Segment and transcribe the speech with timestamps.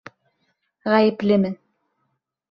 [0.93, 1.53] Ғәйеплемен.